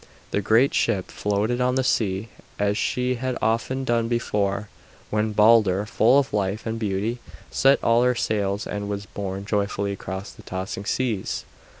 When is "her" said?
8.01-8.15